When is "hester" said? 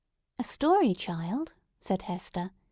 2.01-2.49